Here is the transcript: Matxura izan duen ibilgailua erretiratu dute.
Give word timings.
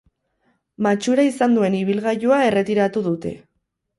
Matxura 0.85 1.25
izan 1.27 1.59
duen 1.59 1.77
ibilgailua 1.81 2.39
erretiratu 2.47 3.03
dute. 3.11 3.37